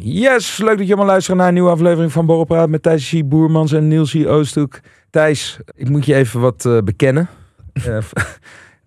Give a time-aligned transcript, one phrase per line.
[0.00, 3.22] Yes, leuk dat je allemaal luistert naar een nieuwe aflevering van Borrelpraat met Thijs.
[3.24, 4.26] Boermans en Niels.
[4.26, 4.80] Oosthoek.
[5.10, 7.28] Thijs, ik moet je even wat eh, bekennen.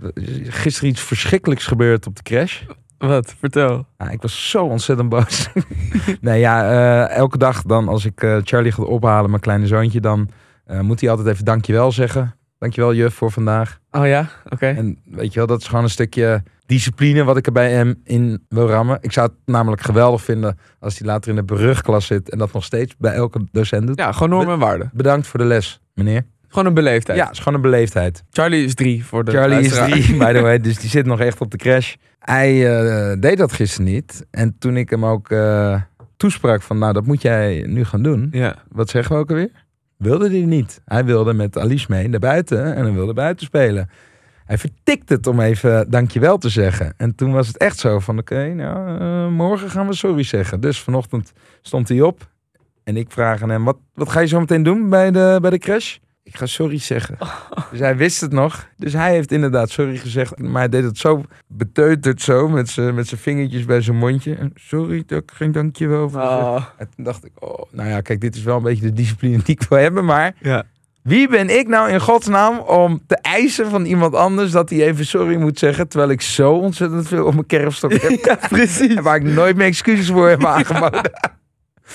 [0.01, 2.61] Eh, gisteren iets verschrikkelijks gebeurd op de crash.
[2.97, 3.35] Wat?
[3.39, 3.85] Vertel.
[3.97, 5.49] Ja, ik was zo ontzettend boos.
[6.21, 10.29] nee, ja, eh, elke dag dan als ik Charlie ga ophalen, mijn kleine zoontje, dan
[10.81, 12.35] moet hij altijd even dankjewel zeggen.
[12.61, 13.79] Dankjewel juf voor vandaag.
[13.91, 14.29] Oh ja?
[14.49, 14.65] Oké.
[14.65, 18.01] En weet je wel, dat is gewoon een stukje discipline wat ik er bij hem
[18.03, 18.97] in wil rammen.
[19.01, 22.53] Ik zou het namelijk geweldig vinden als hij later in de brugklas zit en dat
[22.53, 23.99] nog steeds bij elke docent doet.
[23.99, 24.89] Ja, gewoon normen en waarden.
[24.93, 26.25] Bedankt voor de les, meneer.
[26.47, 27.17] Gewoon een beleefdheid.
[27.19, 28.23] Ja, het is gewoon een beleefdheid.
[28.31, 31.19] Charlie is drie voor de Charlie is drie, by the way, dus die zit nog
[31.19, 31.95] echt op de crash.
[32.19, 34.25] Hij eh, deed dat gisteren niet.
[34.31, 35.81] En toen ik hem ook eh,
[36.17, 38.27] toesprak van, nou, dat moet jij nu gaan doen.
[38.31, 38.55] Ja.
[38.69, 39.51] Wat zeggen we ook alweer?
[40.01, 40.81] Wilde hij niet.
[40.85, 43.89] Hij wilde met Alice mee naar buiten en hij wilde buiten spelen.
[44.45, 46.93] Hij vertikte het om even dankjewel te zeggen.
[46.97, 50.59] En toen was het echt zo van, oké, nou, eh, morgen gaan we sorry zeggen.
[50.59, 52.29] Dus vanochtend stond hij op
[52.83, 55.49] en ik vraag aan hem, wat, wat ga je zo meteen doen bij de, bij
[55.49, 55.97] de crash?
[56.23, 57.17] Ik ga sorry zeggen.
[57.71, 58.67] Dus hij wist het nog.
[58.77, 60.39] Dus hij heeft inderdaad sorry gezegd.
[60.39, 62.47] Maar hij deed het zo beteuterd zo.
[62.47, 64.35] Met zijn met zijn vingertjes bij zijn mondje.
[64.35, 66.41] En sorry dat ik geen dankjewel voor gezegd.
[66.41, 66.63] Oh.
[66.77, 69.37] En toen dacht ik, oh, nou ja, kijk, dit is wel een beetje de discipline
[69.43, 70.05] die ik wil hebben.
[70.05, 70.63] Maar Ja.
[71.01, 75.05] wie ben ik nou in godsnaam om te eisen van iemand anders dat hij even
[75.05, 75.87] sorry moet zeggen.
[75.87, 78.19] Terwijl ik zo ontzettend veel op mijn kerfstok heb.
[78.25, 78.95] ja, precies.
[78.95, 81.11] En waar ik nooit meer excuses voor heb aangeboden.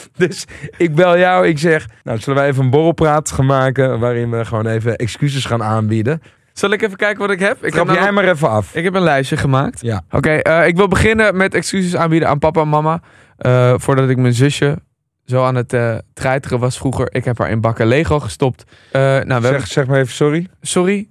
[0.16, 0.44] Dus
[0.76, 4.44] ik bel jou, ik zeg, nou zullen wij even een borrelpraat gaan maken waarin we
[4.44, 6.22] gewoon even excuses gaan aanbieden.
[6.52, 7.64] Zal ik even kijken wat ik heb?
[7.64, 8.74] Ik Trap heb, jij namelijk- maar even af.
[8.74, 9.80] ik heb een lijstje gemaakt.
[9.80, 10.02] Ja.
[10.10, 13.00] Oké, eh, ik wil beginnen met excuses aanbieden aan papa en mama.
[13.36, 14.78] Eh, voordat ik mijn zusje
[15.24, 17.08] zo aan het eh treiteren was vroeger.
[17.10, 18.64] Ik heb haar in bakken Lego gestopt.
[18.92, 19.42] Nou, hebben...
[19.42, 20.46] Zeg, zeg maar even sorry.
[20.60, 21.06] Sorry.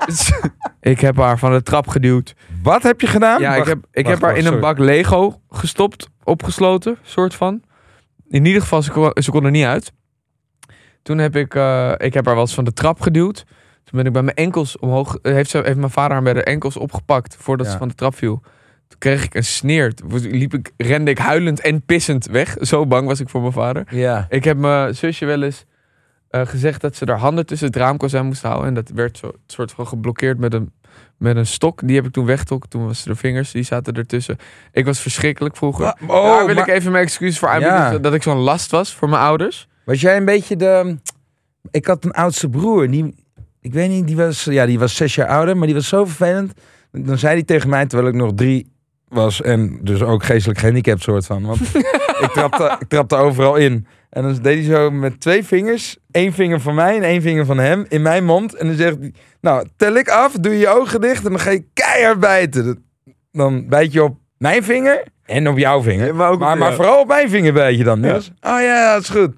[0.80, 2.34] ik heb haar van de trap geduwd.
[2.62, 3.40] Wat heb je gedaan?
[3.40, 7.34] Ja, ik heb, ik wacht, heb haar wacht, in een bak Lego gestopt, opgesloten, soort
[7.34, 7.62] van.
[8.30, 9.92] In ieder geval, ze kon, ze kon er niet uit.
[11.02, 13.44] Toen heb ik, eh, ik heb haar wel eens van de trap geduwd.
[13.84, 16.32] Toen ben ik bij mijn enkels omhoog, eh, heeft, ze, heeft mijn vader haar bij
[16.32, 17.72] de enkels opgepakt voordat Ja.
[17.72, 18.40] ze van de trap viel.
[18.88, 19.94] Toen kreeg ik een sneer.
[19.94, 22.56] Toen liep ik, rende ik huilend en pissend weg.
[22.60, 23.84] Zo bang was ik voor mijn vader.
[23.90, 24.26] Ja.
[24.28, 25.64] Ik heb mijn zusje wel eens
[26.28, 28.66] eh, gezegd dat ze haar handen tussen het raamkozijn moest houden.
[28.66, 30.72] En dat werd zo soort van geblokkeerd met een,
[31.16, 31.80] met een stok.
[31.86, 32.70] Die heb ik toen weggetrokken.
[32.70, 34.36] Toen was de vingers, die zaten ertussen.
[34.72, 35.84] Ik was verschrikkelijk vroeger.
[35.84, 37.92] Wa- oh, Daar wil maar- ik even mijn excuses voor aanbieden.
[37.92, 37.98] Ja.
[37.98, 39.68] Dat ik zo'n last was voor mijn ouders.
[39.84, 40.96] Was jij een beetje de...
[41.70, 42.90] Ik had een oudste broer.
[42.90, 43.14] Die,
[43.60, 45.56] ik weet niet, die was, ja, die was zes jaar ouder.
[45.56, 46.52] Maar die was zo vervelend.
[46.92, 48.69] Dan zei hij tegen mij, terwijl ik nog drie
[49.10, 49.42] was.
[49.42, 51.42] En dus ook geestelijk gehandicapt soort van.
[51.46, 51.60] Want
[52.24, 53.86] ik, trapte, ik trapte overal in.
[54.10, 55.96] En dan deed hij zo met twee vingers.
[56.10, 57.84] één vinger van mij en één vinger van hem.
[57.88, 58.54] In mijn mond.
[58.54, 60.32] En dan zegt hij, nou tel ik af.
[60.32, 61.24] Doe je je ogen dicht.
[61.24, 62.84] En dan ga je keihard bijten.
[63.32, 65.02] Dan bijt je op mijn vinger.
[65.24, 66.14] En op jouw vinger.
[66.14, 66.82] maar ook op Maar, maar jou.
[66.82, 68.00] vooral op mijn vinger bijt je dan.
[68.00, 68.30] Niels.
[68.40, 69.34] Oh ja, dat is goed.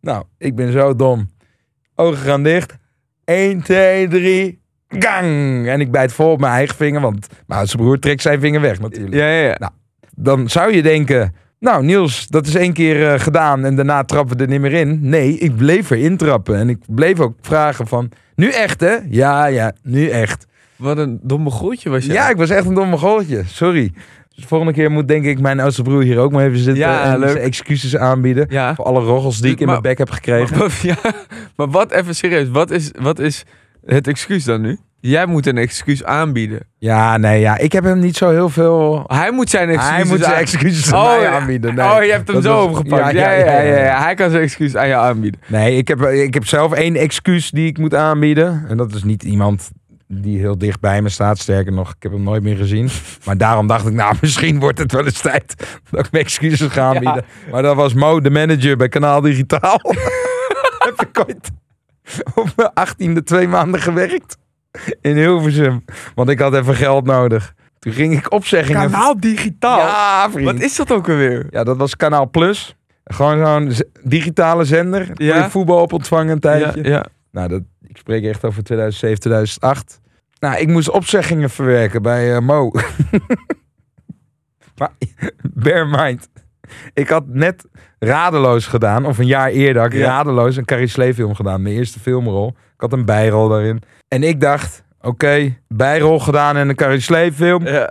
[0.00, 1.30] Nou, ik ben zo dom.
[1.94, 2.76] Ogen gaan dicht.
[3.24, 4.62] 1, 2, 3.
[4.98, 5.66] Gang!
[5.68, 8.60] En ik bijt vol op mijn eigen vinger, want mijn oudste broer trekt zijn vinger
[8.60, 9.14] weg natuurlijk.
[9.14, 9.70] Ja, ja, ja.
[10.16, 14.36] Dan zou je denken, nou Niels, dat is één keer eh, gedaan en daarna trappen
[14.36, 14.98] we er niet meer in.
[15.08, 18.96] Nee, ik bleef erin trappen en ik bleef ook vragen van, nu echt hè?
[19.08, 20.46] Ja, ja, nu echt.
[20.76, 22.14] Wat een domme groetje was jij.
[22.14, 23.92] Ja, ik was echt een domme goaltje, sorry.
[24.34, 26.76] Dus de volgende keer moet denk ik mijn oudste broer hier ook maar even zitten
[26.76, 27.36] Ja, en leuk.
[27.36, 28.46] excuses aanbieden.
[28.50, 28.74] Ja.
[28.74, 30.58] Voor alle roggels die ik in Maar- mijn bek heb gekregen.
[30.58, 30.96] Maar, ja,
[31.56, 32.48] maar wat even serieus.
[32.48, 33.44] Wat is, wat is
[33.84, 34.78] het excuus dan nu?
[35.06, 36.60] Jij moet een excuus aanbieden.
[36.78, 37.58] Ja, nee, ja.
[37.58, 39.04] Ik heb hem niet zo heel veel...
[39.06, 41.30] Hij moet zijn excuus Hij moet zijn excuses aan mij ja.
[41.38, 41.74] aanbieden.
[41.74, 41.90] Nee.
[41.90, 43.12] Oh, je hebt hem Dat zo was- overgepakt.
[43.12, 44.02] Ja, Ja ja, ja.
[44.02, 45.40] Hij kan zijn excuus aan jou aanbieden.
[45.46, 48.64] Nee, ik heb, ik heb zelf één excuus die ik moet aanbieden.
[48.68, 49.70] En dat is niet iemand
[50.08, 51.38] die heel dicht bij me staat.
[51.38, 52.88] Sterker nog, ik heb hem nooit meer gezien.
[53.24, 55.54] Maar daarom dacht ik, nou, misschien wordt het wel eens tijd
[55.90, 57.24] dat ik mijn excuses ga aanbieden.
[57.50, 59.80] Maar dat was Mo, de manager bij Kanaal Digitaal.
[60.86, 61.50] heb ik ooit
[62.34, 64.36] op mijn achttiende twee maanden gewerkt.
[65.00, 65.84] In Hilversum.
[66.14, 67.54] Want ik had even geld nodig.
[67.78, 68.90] Toen ging ik opzeggingen...
[68.90, 69.78] Kanaal digitaal.
[69.78, 70.50] Ja, vriend.
[70.50, 71.46] Wat is dat ook alweer?
[71.50, 72.76] Ja, dat was Kanaal Plus.
[73.04, 75.10] Gewoon zo'n digitale zender.
[75.14, 75.36] Ja.
[75.36, 76.82] je voetbal op ontvangen een tijdje.
[76.82, 77.06] Ja, ja.
[77.30, 80.00] Nou, dat, ik spreek echt over 2007, 2008.
[80.38, 82.70] Nou, ik moest opzeggingen verwerken bij eh, Mo.
[84.78, 84.90] maar
[85.42, 86.28] bear in mind.
[86.92, 87.64] ik had net
[87.98, 89.06] Radeloos gedaan.
[89.06, 90.06] Of een jaar eerder had ik Ja.
[90.06, 91.62] Radeloos een Carrie Slee film gedaan.
[91.62, 92.48] Mijn eerste filmrol.
[92.48, 93.82] Ik had een bijrol daarin.
[94.14, 97.66] En ik dacht, oké, bijrol gedaan in een Carrie Slee film.
[97.66, 97.90] Ja.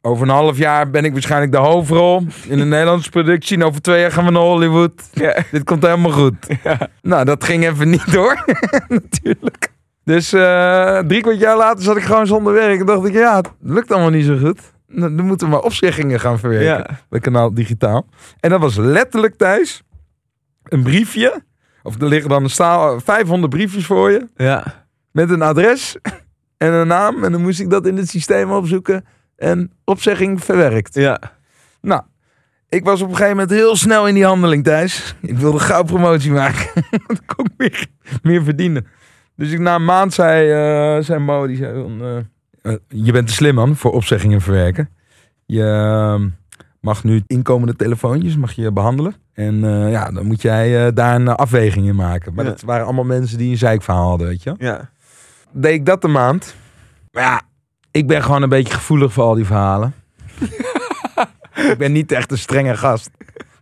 [0.00, 3.56] Over een half jaar ben ik waarschijnlijk de hoofdrol in een Nederlandse productie.
[3.56, 5.02] En over twee jaar gaan we naar Hollywood.
[5.12, 5.36] Ja.
[5.50, 6.34] Dit komt helemaal goed.
[6.64, 6.78] Ja.
[7.02, 8.44] Nou, dat ging even niet door.
[8.88, 9.68] Natuurlijk.
[10.04, 12.80] Dus eh, drie kwart jaar later zat ik gewoon zonder werk.
[12.80, 14.60] En dacht ik, ja, het lukt allemaal niet zo goed.
[14.88, 16.86] Dan dan moeten we maar opzeggingen gaan verwerken Ja.
[17.08, 18.06] bij Kanaal Digitaal.
[18.40, 19.82] En dat was letterlijk thuis
[20.62, 21.42] een briefje.
[21.82, 24.26] Of er liggen dan een staal, 500 briefjes voor je.
[24.36, 24.86] Ja.
[25.18, 25.96] Met een adres
[26.56, 27.24] en een naam.
[27.24, 29.04] En dan moest ik dat in het systeem opzoeken.
[29.36, 30.94] En opzegging verwerkt.
[30.94, 31.20] Ja.
[31.80, 32.02] Nou,
[32.68, 35.16] ik was op een gegeven moment heel snel in die handeling thuis.
[35.20, 36.66] Ik wilde gauw promotie maken.
[37.06, 37.86] Dan kon ik meer,
[38.22, 38.86] meer verdienen.
[39.36, 42.16] Dus ik na een maand zei, eh zei Mo, die zei eh,
[42.62, 44.88] eh, je bent te slim man voor opzeggingen verwerken.
[45.46, 46.24] Je eh,
[46.80, 49.14] mag nu inkomende telefoontjes mag je behandelen.
[49.32, 49.60] En
[49.90, 52.34] ja, dan moet jij daar een afweging in maken.
[52.34, 52.50] Maar Ja.
[52.50, 54.90] dat waren allemaal mensen die een zeikverhaal hadden, weet je Ja.
[55.52, 56.54] Deed ik dat een maand.
[57.10, 57.42] Maar ja,
[57.90, 59.94] ik ben gewoon een beetje gevoelig voor al die verhalen.
[61.70, 63.10] ik ben niet echt een strenge gast.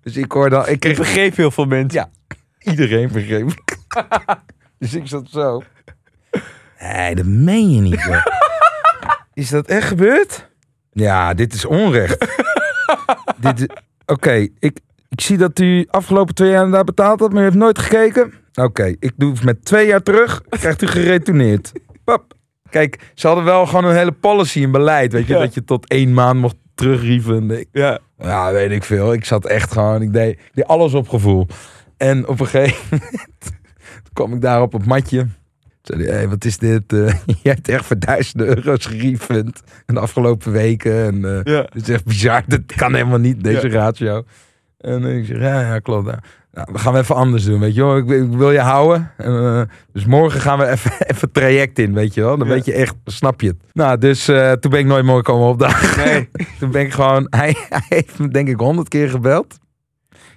[0.03, 2.01] Dus ik hoorde al, ik begreep heel veel mensen.
[2.01, 2.11] Ja.
[2.71, 3.49] iedereen begreep.
[3.51, 3.77] ik.
[4.79, 5.63] dus ik zat zo.
[6.81, 8.03] Nee, dat meen je niet.
[8.03, 8.23] hoor.
[9.35, 10.49] is dat echt gebeurd?
[10.93, 12.27] Ja, dit is onrecht.
[13.37, 13.69] dit is-
[14.07, 17.57] Oké, ik, ik zie dat u afgelopen twee jaar daar betaald had, maar u heeft
[17.57, 18.33] nooit gekeken.
[18.57, 21.73] Oké, ik doe het met twee jaar terug, krijgt u geretourneerd.
[22.05, 22.35] Pap.
[22.71, 25.39] Kijk, ze hadden wel gewoon een hele policy en beleid, weet je, Ja.
[25.41, 27.67] dat je tot één maand mocht terugrieven.
[27.73, 27.99] Ja.
[28.19, 29.13] ja, weet ik veel.
[29.13, 31.47] Ik zat echt gewoon, ik deed, ik deed alles op gevoel.
[31.97, 33.21] En op een gegeven moment
[34.13, 35.27] kwam ik daar op het matje.
[35.83, 36.93] Zei hij, hey, wat is dit?
[36.93, 37.07] Eh,
[37.43, 41.05] jij hebt echt voor duizenden euro's gerefund in de afgelopen weken.
[41.05, 41.61] En eh Ja.
[41.73, 42.43] het is echt bizar.
[42.47, 44.25] Dat kan helemaal niet, deze ratio.
[44.87, 46.07] En ik zeg, ja, ja, klopt.
[46.09, 46.19] Ja.
[46.53, 47.97] Nou, we gaan we even anders doen, weet je wel.
[47.97, 49.11] Ik, wil- ik wil je houden.
[49.17, 49.61] En, eh,
[49.93, 52.39] dus morgen gaan we even, even traject in, weet je wel.
[52.39, 52.53] Dan Ja.
[52.55, 53.57] weet je echt, snap je het.
[53.73, 56.05] Nou, dus eh, toen ben ik nooit meer komen opdagen.
[56.07, 56.29] Nee.
[56.59, 59.59] toen ben ik gewoon, hij, hij heeft me denk ik honderd keer gebeld.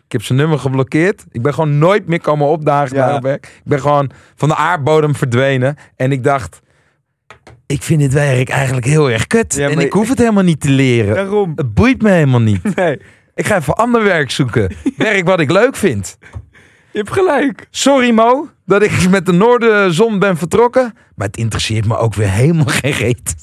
[0.05, 1.25] Ik heb zijn nummer geblokkeerd.
[1.31, 3.19] Ik ben gewoon nooit meer komen opdagen Ja.
[3.19, 3.45] werk.
[3.45, 5.75] Ik ben gewoon van de aardbodem verdwenen.
[5.95, 6.59] En ik dacht,
[7.65, 9.55] ik vind dit werk eigenlijk heel erg kut.
[9.55, 11.15] Ja, en ik hoef het helemaal niet te leren.
[11.15, 11.51] Daarom.
[11.55, 12.75] Het boeit me helemaal niet.
[12.75, 13.01] Nee.
[13.39, 14.75] Ik ga even ander werk zoeken.
[14.97, 16.17] Werk wat ik leuk vind.
[16.91, 17.67] Je hebt gelijk.
[17.69, 20.93] Sorry Mo, dat ik met de noordenzon ben vertrokken.
[21.15, 23.35] Maar het interesseert me ook weer helemaal geen reet.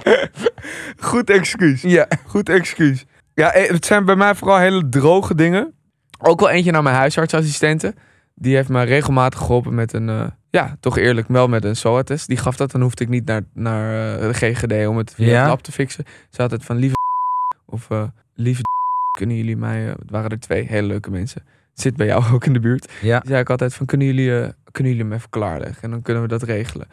[1.10, 1.82] Goed excuus.
[1.82, 2.06] Ja.
[2.26, 3.04] Goed excuus.
[3.34, 5.72] Ja, eh, het zijn bij mij vooral hele droge dingen.
[6.18, 7.94] Ook wel eentje naar mijn huisartsassistente.
[8.34, 12.26] Die heeft me regelmatig geholpen met een, eh, ja, toch eerlijk, wel met een SOA-test.
[12.26, 15.26] Die gaf dat, dan hoefde ik niet naar, naar eh, de GGD om het via
[15.26, 15.46] Ja?
[15.46, 16.04] lab te fixen.
[16.30, 16.96] Ze had het van lieve
[17.66, 18.02] of eh,
[18.34, 18.62] lieve
[19.16, 21.42] kunnen jullie mij, eh, het waren er twee hele leuke mensen.
[21.70, 22.92] Het zit bij jou ook in de buurt.
[23.02, 23.18] Ja.
[23.18, 25.82] Die zei ik altijd van, kunnen jullie, eh, kunnen jullie hem even klaarleggen?
[25.82, 26.86] En dan kunnen we dat regelen.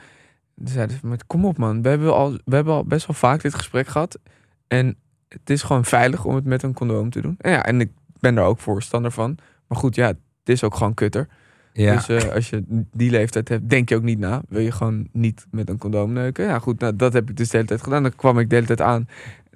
[0.56, 3.16] Toen zeiden ze, maar kom op man, we hebben, al, we hebben al best wel
[3.16, 4.20] vaak dit gesprek gehad.
[4.68, 4.98] En
[5.28, 7.36] het is gewoon veilig om het met een condoom te doen.
[7.38, 9.38] En ja, en ik ben daar ook voorstander van.
[9.68, 11.28] Maar goed, ja, het is ook gewoon kutter.
[11.74, 11.96] Ja.
[11.96, 14.42] Dus eh, als je die leeftijd hebt, denk je ook niet na.
[14.50, 16.46] Wil je gewoon niet met een condoom neuken?
[16.46, 18.04] Ja, goed, nou, dat heb ik dus de hele tijd gedaan.
[18.04, 19.08] Dan kwam ik de hele tijd aan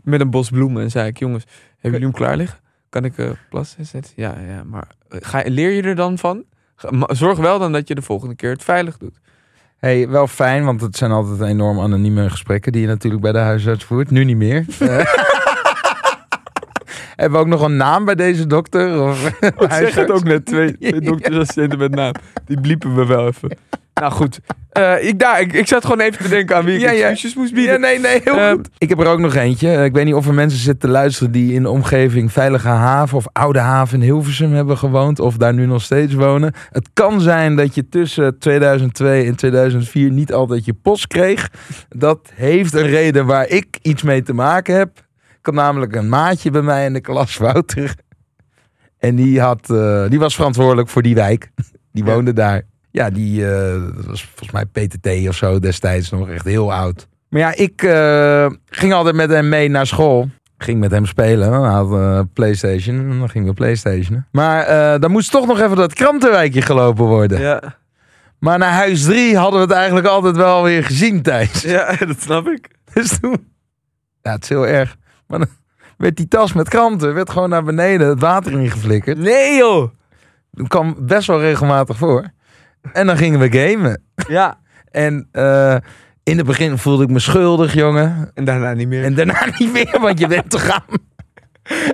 [0.05, 2.59] met een bos bloemen en zei ik, jongens, hebben jullie hem klaar liggen?
[2.89, 3.85] Kan ik eh plassen?
[3.85, 6.43] Zei ze, Ja, ja, maar eh, ga, leer je er dan van?
[7.07, 9.19] Zorg wel dan dat je de volgende keer het veilig doet.
[9.77, 13.38] Hey, wel fijn, want het zijn altijd enorm anonieme gesprekken die je natuurlijk bij de
[13.38, 14.12] huisarts voert.
[14.12, 14.65] Nu niet meer.
[14.79, 15.05] Eh,
[17.15, 19.01] Hebben we ook nog een naam bij deze dokter?
[19.01, 22.12] Of Ik zeg het ook net, twee, twee doktersassistenten met naam.
[22.45, 23.57] Die bliepen we wel even.
[24.01, 26.81] Nou goed, Eh, ik, daar, ik, ik zat gewoon even te denken aan wie ik
[26.81, 27.07] Ja, ja.
[27.09, 27.73] excuses moest bieden.
[27.73, 28.69] Ja, nee, nee, heel Ehm, goed.
[28.77, 29.69] Ik heb er ook nog eentje.
[29.75, 32.67] Eh, Ik weet niet of er mensen zitten te luisteren die in de omgeving Veilige
[32.67, 36.53] Haven of Oude Haven in Hilversum hebben gewoond of daar nu nog steeds wonen.
[36.71, 41.49] Het kan zijn dat je tussen 2002 en 2004 niet altijd je post kreeg.
[41.89, 44.97] Dat heeft een reden waar ik iets mee te maken heb.
[45.39, 47.95] Ik had namelijk een maatje bij mij in de klas, Wouter.
[48.97, 51.49] En die, had, eh, die was verantwoordelijk voor die wijk.
[51.91, 52.13] Die Ja.
[52.13, 52.61] woonde daar.
[52.95, 53.41] Ja, die
[53.95, 57.07] dat was volgens mij PTT of zo destijds nog echt heel oud.
[57.29, 60.29] Maar ja, ik eh, ging altijd met hem mee naar school.
[60.57, 61.51] Ging met hem spelen.
[61.51, 62.97] Hij had eh, Playstation.
[62.97, 64.27] En dan gingen we Playstationen.
[64.31, 67.39] Maar dan moest toch nog even dat krantenwijkje gelopen worden.
[67.39, 67.77] Ja,
[68.39, 71.61] Maar naar huis 3 hadden we het eigenlijk altijd wel weer gezien thuis.
[71.61, 72.67] ja, dat snap ik.
[72.93, 73.47] Dus toen...
[74.21, 74.97] Ja, het is heel erg.
[75.27, 75.47] Maar dan
[75.97, 79.17] werd die tas met kranten werd gewoon naar beneden het water ingeflikkerd.
[79.17, 79.89] Nee joh!
[80.51, 82.33] Dat kwam best wel regelmatig voor.
[82.94, 84.01] En dan gingen we gamen.
[84.27, 84.58] Ja.
[84.92, 85.75] En eh,
[86.24, 88.32] in het begin voelde ik me schuldig, jongen.
[88.34, 89.04] En daarna niet meer.
[89.04, 90.84] En daarna niet meer, want je bent te gaan.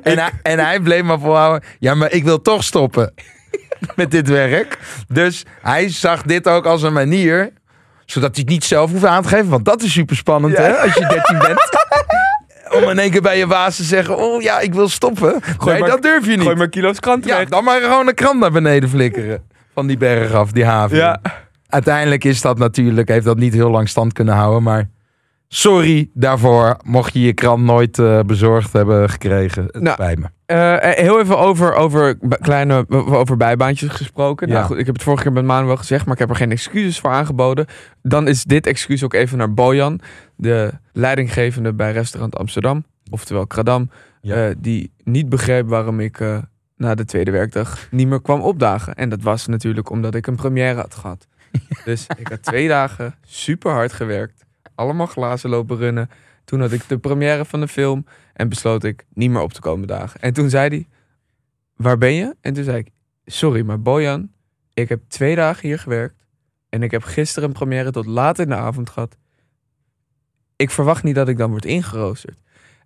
[0.03, 1.63] En hij, en hij bleef maar volhouden.
[1.79, 3.13] Ja, maar ik wil toch stoppen
[3.95, 4.77] met dit werk.
[5.07, 7.53] Dus hij zag dit ook als een manier.
[8.05, 9.49] Zodat hij het niet zelf hoeft aan te geven.
[9.49, 10.61] Want dat is super spannend, Ja.
[10.63, 10.71] hè?
[10.77, 11.69] Als je 13 bent.
[12.83, 15.39] Om in één keer bij je baas te zeggen: Oh ja, ik wil stoppen.
[15.65, 16.41] nee, maar- dat durf je niet.
[16.41, 17.47] Gooi maar kilo's kranten Ja, weg.
[17.49, 19.43] dan maar gewoon een krant naar beneden flikkeren.
[19.73, 20.97] Van die berg af, die haven.
[20.97, 21.21] Ja.
[21.67, 24.63] Uiteindelijk is dat natuurlijk, heeft dat niet heel lang stand kunnen houden.
[24.63, 24.89] Maar
[25.47, 29.63] sorry daarvoor, mocht je je krant nooit eh, bezorgd hebben gekregen.
[29.63, 30.25] Het Nou, spijt me.
[30.45, 34.47] Eh, heel even over, over kleine over bijbaantjes gesproken.
[34.47, 34.53] Ja.
[34.53, 36.35] Nou goed, ik heb het vorige keer met Maan wel gezegd, maar ik heb er
[36.35, 37.65] geen excuses voor aangeboden.
[38.01, 39.99] Dan is dit excuus ook even naar Bojan,
[40.35, 43.89] de leidinggevende bij restaurant Amsterdam, oftewel Kradam,
[44.21, 44.47] Ja.
[44.47, 46.37] eh, die niet begreep waarom ik eh,
[46.81, 48.95] na de tweede werkdag niet meer kwam opdagen.
[48.95, 51.27] En dat was natuurlijk omdat ik een première had gehad.
[51.85, 54.45] Dus ik had twee dagen super hard gewerkt,
[54.75, 56.09] allemaal glazen lopen runnen.
[56.45, 59.61] Toen had ik de première van de film en besloot ik niet meer op te
[59.61, 60.21] komen dagen.
[60.21, 60.87] En toen zei hij,
[61.75, 62.35] waar ben je?
[62.41, 62.89] En toen zei ik,
[63.25, 64.31] sorry, maar Bojan,
[64.73, 66.25] ik heb twee dagen hier gewerkt.
[66.69, 69.17] En ik heb gisteren een première tot laat in de avond gehad.
[70.55, 72.41] Ik verwacht niet dat ik dan word ingeroosterd.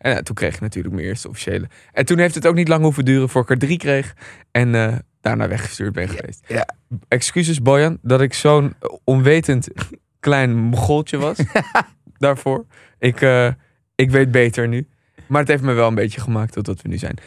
[0.06, 1.68] En ja, toen kreeg ik natuurlijk mijn eerste officiële.
[1.92, 4.16] En toen heeft het ook niet lang hoeven duren voor ik er drie kreeg.
[4.52, 6.44] En eh, daarna weggestuurd ben geweest.
[6.48, 6.68] ja.
[7.08, 9.68] Excuses Bojan, dat ik zo'n onwetend
[10.20, 11.38] klein mogoltje was.
[12.18, 12.66] daarvoor.
[13.00, 13.48] Ik, eh,
[13.96, 14.88] ik weet beter nu.
[15.28, 17.18] Maar het heeft me wel een beetje gemaakt tot wat we nu zijn.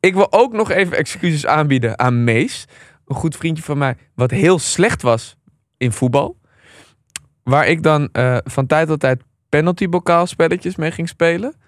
[0.00, 2.66] Ik wil ook nog even excuses aanbieden aan Mees.
[3.06, 3.96] Een goed vriendje van mij.
[4.14, 5.36] Wat heel slecht was
[5.76, 6.38] in voetbal.
[7.42, 11.64] Waar ik dan eh, van tijd tot tijd penaltybokaal spelletjes mee ging spelen.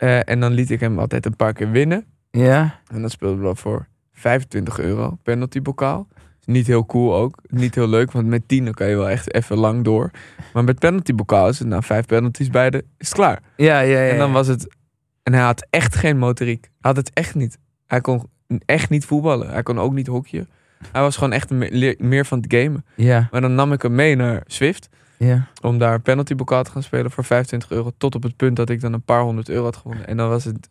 [0.00, 2.04] Eh, en dan liet ik hem altijd een paar keer winnen.
[2.30, 2.80] Ja.
[2.92, 6.08] En dan speelden we voor 25 euro penaltybokaal.
[6.44, 7.38] Niet heel cool ook.
[7.46, 10.10] Niet heel leuk, want met 10 dan kan je wel echt even lang door.
[10.52, 13.42] Maar met penaltybokaal is het na vijf penalties beide, is het klaar.
[13.56, 14.10] Ja, ja, ja.
[14.10, 14.76] En dan was het...
[15.22, 16.62] En hij had echt geen motoriek.
[16.62, 17.58] Hij had het echt niet.
[17.86, 18.28] Hij kon
[18.64, 19.50] echt niet voetballen.
[19.50, 20.48] Hij kon ook niet hockeyen.
[20.92, 21.50] Hij was gewoon echt
[21.98, 22.84] meer van het gamen.
[22.94, 24.88] Ja, Maar dan nam ik hem mee naar Swift.
[25.26, 25.46] Ja.
[25.62, 27.90] Om daar penaltybokaal te gaan spelen voor 25 euro.
[27.98, 30.06] Tot op het punt dat ik dan een paar honderd euro had gewonnen.
[30.06, 30.68] En dan was het...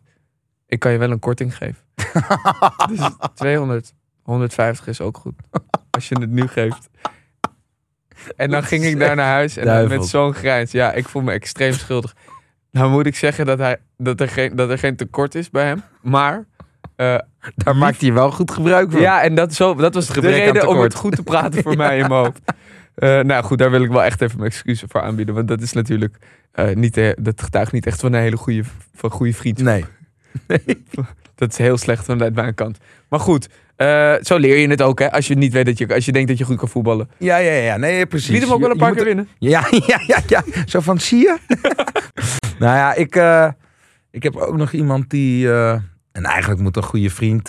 [0.66, 1.82] Ik kan je wel een korting geven.
[2.90, 3.92] Dus 200,
[4.22, 5.34] 150 is ook goed.
[5.90, 6.88] Als je het nu geeft.
[8.36, 10.72] En dan ging ik daar naar huis en dan met zo'n grijns.
[10.72, 12.14] Ja, ik voel me extreem schuldig.
[12.70, 15.66] Nou moet ik zeggen dat, hij, dat, er, geen, dat er geen tekort is bij
[15.66, 15.82] hem.
[16.02, 16.44] Maar
[16.96, 17.18] eh,
[17.54, 19.00] Daar maakt hij wel goed gebruik van.
[19.00, 21.62] ja, en dat, zo, dat was de Gebrek aan reden om het goed te praten
[21.62, 22.40] voor mij in mijn hoofd.
[23.00, 25.34] Eh, nou goed, daar wil ik wel echt even mijn excuses voor aanbieden.
[25.34, 26.16] Want dat is natuurlijk
[26.52, 28.62] eh, niet, dat getuigt niet echt van een hele goede,
[28.94, 29.68] van goede vriendschap.
[30.46, 30.84] Nee.
[31.34, 32.78] Dat is heel slecht vanuit mijn kant.
[33.08, 35.12] Maar goed, eh, zo leer je het ook, hè?
[35.12, 37.10] Als je niet weet dat je, als je denkt dat je goed kan voetballen.
[37.18, 37.76] Ja, ja, ja.
[37.76, 38.28] Nee, precies.
[38.28, 39.28] Liet hem ook wel een paar keer winnen.
[39.38, 40.42] Ja, ja, ja, ja.
[40.66, 41.38] Zo van, zie je?
[42.58, 43.14] nou ja, ik,
[44.10, 45.52] ik heb ook nog iemand die...
[46.12, 47.46] en eigenlijk moet een goede vriend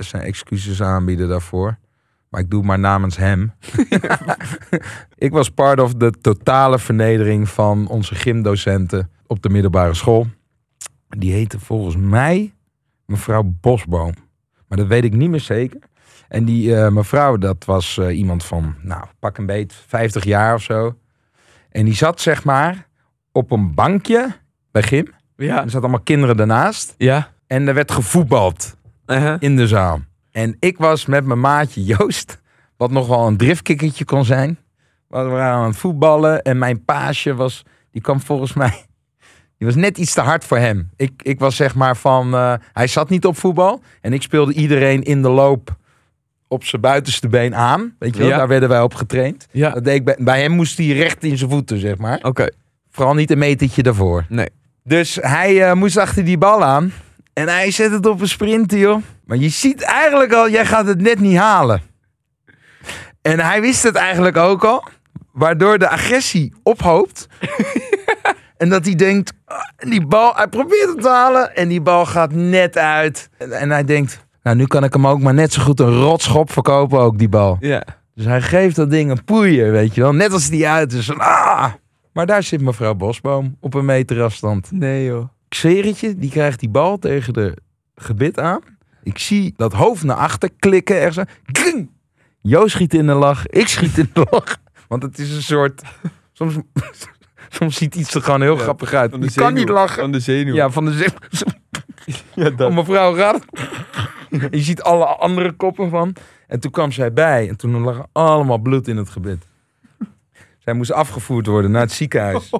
[0.00, 1.78] zijn excuses aanbieden daarvoor.
[2.30, 3.52] Maar ik doe maar namens hem.
[5.18, 10.26] ik was part of de totale vernedering van onze gymdocenten op de middelbare school.
[11.08, 12.54] Die heette volgens mij
[13.06, 14.14] mevrouw Bosboom.
[14.68, 15.78] Maar dat weet ik niet meer zeker.
[16.28, 20.54] En die eh, mevrouw, dat was eh, iemand van, nou, pak een beet, 50 jaar
[20.54, 20.96] of zo.
[21.70, 22.86] En die zat, zeg maar,
[23.32, 24.36] op een bankje
[24.70, 25.06] bij gym.
[25.36, 25.56] Ja.
[25.56, 26.94] Er zaten allemaal kinderen daarnaast.
[26.98, 27.32] Ja.
[27.46, 29.36] En er werd gevoetbald Uh-huh.
[29.38, 30.00] in de zaal.
[30.40, 32.40] En ik was met mijn maatje Joost,
[32.76, 34.58] wat nog wel een driftkikkertje kon zijn.
[35.08, 38.84] We waren aan het voetballen en mijn paasje was, die kwam volgens mij,
[39.58, 40.90] die was net iets te hard voor hem.
[40.96, 44.52] Ik, ik was zeg maar van, eh, hij zat niet op voetbal en ik speelde
[44.52, 45.76] iedereen in de loop
[46.48, 47.94] op zijn buitenste been aan.
[47.98, 48.36] Weet je wel, Ja.
[48.36, 49.46] daar werden wij op getraind.
[49.50, 49.70] Ja.
[49.70, 52.18] Dat deed ik bij, bij hem moest hij recht in zijn voeten, zeg maar.
[52.22, 52.48] Oké.
[52.90, 54.24] Vooral niet een metertje daarvoor.
[54.28, 54.48] Nee.
[54.84, 56.92] Dus hij eh, moest achter die bal aan.
[57.32, 59.02] En hij zet het op een sprint, joh.
[59.30, 61.82] Maar je ziet eigenlijk al, jij gaat het net niet halen.
[63.22, 64.84] En hij wist het eigenlijk ook al.
[65.32, 67.26] Waardoor de agressie ophoopt.
[68.56, 71.56] en dat hij denkt, ah, die bal, hij probeert het te halen.
[71.56, 73.30] En die bal gaat net uit.
[73.38, 76.00] En, en hij denkt, nou nu kan ik hem ook maar net zo goed een
[76.00, 77.56] rotschop verkopen, ook die bal.
[77.60, 77.82] Ja.
[78.14, 80.14] Dus hij geeft dat ding een poeier, weet je wel.
[80.14, 81.06] Net als die uit is.
[81.06, 81.72] van, Ah!
[82.12, 84.70] Maar daar zit mevrouw Bosboom op een meter afstand.
[84.70, 85.28] Nee joh.
[85.48, 87.56] Xeretje, die krijgt die bal tegen de
[87.94, 88.78] gebit aan.
[89.02, 91.00] Ik zie dat hoofd naar achter klikken.
[91.00, 91.22] Er zo.
[91.52, 91.90] Kring!
[92.42, 94.56] Jo schiet in de lach, ik schiet in de lach.
[94.88, 95.82] Want het is een soort...
[96.32, 96.54] Soms,
[97.48, 99.10] soms ziet iets er gewoon heel Ja, grappig uit.
[99.10, 99.74] Je kan niet zenuw.
[99.74, 100.00] lachen.
[100.02, 100.54] Van de zenuw.
[100.54, 101.12] Ja, van de zin.
[102.56, 103.44] ja Oh, mevrouw gaat.
[104.50, 106.12] Je ziet alle andere koppen van.
[106.46, 107.48] En toen kwam zij bij.
[107.48, 109.46] En toen lag allemaal bloed in het gebit.
[110.58, 112.50] Zij moest afgevoerd worden naar het ziekenhuis.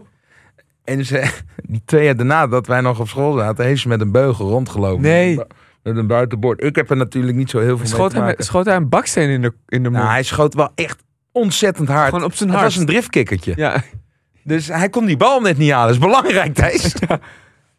[0.84, 1.30] En ze,
[1.62, 4.48] die twee jaar daarna dat wij nog op school zaten, heeft ze met een beugel
[4.48, 5.02] rondgelopen.
[5.02, 5.40] Nee.
[5.82, 6.62] Met een buitenbord.
[6.62, 9.28] Ik heb er natuurlijk niet zo heel veel mee Schoot hij, schoot hij een baksteen
[9.28, 10.02] in de, in de mond?
[10.02, 12.08] Nou, hij schoot wel echt ontzettend hard.
[12.08, 12.70] Gewoon op zijn het hart.
[12.72, 13.52] was een driftkikkertje.
[13.56, 13.82] Ja.
[14.44, 15.86] Dus hij kon die bal net niet halen.
[15.86, 16.94] Dat is belangrijk, Thijs.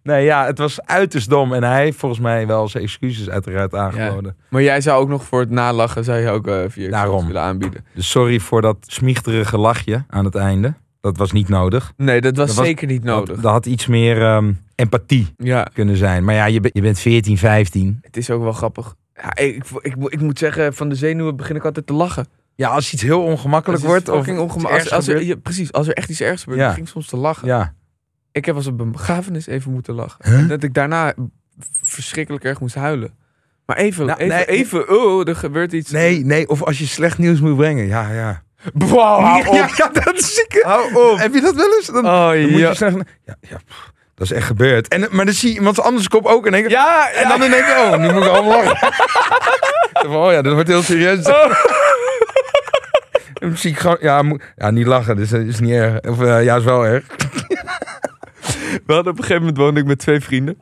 [0.03, 1.53] Nee, ja, het was uiterst dom.
[1.53, 4.35] En hij heeft volgens mij wel zijn excuses uiteraard aangeboden.
[4.49, 7.25] Maar jij zou ook nog voor het nalachen, zou je ook eh via Daarom.
[7.25, 7.85] willen aanbieden.
[7.93, 10.73] Dus sorry voor dat smiechterige lachje aan het einde.
[11.01, 11.93] Dat was niet nodig.
[11.97, 13.27] Nee, dat was Dat was- zeker niet nodig.
[13.35, 16.23] Dat, dat had iets meer ehm, empathie Ja, kunnen zijn.
[16.23, 17.99] Maar ja, je, bent- je bent 14, 15.
[18.01, 18.95] het is ook wel grappig.
[19.13, 21.93] Ja, ik, ik, ik, moet- ik moet zeggen, van de zenuwen begin ik altijd te
[21.93, 22.25] lachen.
[22.55, 24.09] Ja, als iets heel ongemakkelijk wordt.
[24.09, 24.27] Of
[24.65, 26.67] als, als er, ja, precies, als er echt iets ergs gebeurt, Ja.
[26.67, 27.47] begin ik soms te lachen.
[27.47, 27.73] Ja.
[28.31, 30.29] Ik heb als op een begrafenis even moeten lachen.
[30.29, 30.39] Huh?
[30.39, 31.13] En dat ik daarna
[31.81, 33.13] verschrikkelijk erg moest huilen.
[33.65, 34.45] Maar even, Nou, even, nee.
[34.45, 35.91] even, oh, er gebeurt iets.
[35.91, 36.49] Nee, nee.
[36.49, 37.85] Of als je slecht nieuws moet brengen.
[37.85, 38.43] Ja, ja.
[38.73, 39.53] Wow, hou op.
[39.53, 40.61] Ja, ja, dat is ziek.
[40.63, 41.17] Hou op.
[41.17, 41.85] Heb je dat wel eens?
[41.87, 43.57] Dan, Oh, dan moet je zeggen, ja, ja,
[44.15, 44.87] dat is echt gebeurd.
[44.87, 47.39] En, maar dan zie je iemand anders kop ook en denk ik, Ja, en dan
[47.39, 48.89] denk ik, oh, nu moet ik allemaal lachen.
[50.07, 51.25] Oh ja, dat wordt heel serieus.
[53.79, 56.01] Gewoon, ja, moet- ja, niet lachen, dus dat is niet erg.
[56.01, 57.05] Of eh, ja, is wel erg.
[58.85, 60.57] We hadden op een gegeven moment woonde ik met twee vrienden.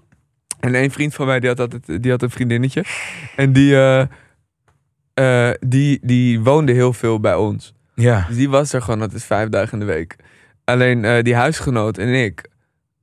[0.59, 2.83] En één vriend van mij die had, altijd, die had een vriendinnetje.
[3.35, 4.05] En die, eh,
[5.49, 7.73] eh, die, die woonde heel veel bij ons.
[7.99, 8.25] Ja.
[8.27, 10.15] Dus die was er gewoon altijd vijf dagen in de week.
[10.63, 12.49] Alleen eh, die huisgenoot en ik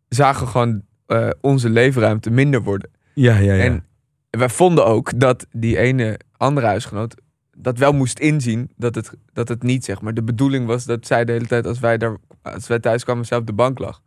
[0.09, 2.91] zagen gewoon eh, onze leefruimte minder worden.
[3.15, 3.63] Ja, ja, ja.
[3.63, 3.85] En
[4.31, 7.15] wij vonden ook dat die ene andere huisgenoot
[7.57, 8.71] dat wel moest inzien.
[8.77, 11.67] Dat het, dat het niet, zeg maar, de bedoeling was dat zij de hele tijd
[11.67, 14.03] als wij, daar, als wij thuis kwamen, zij op de bank lag.